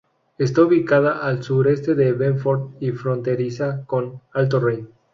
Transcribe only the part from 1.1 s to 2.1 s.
a al sureste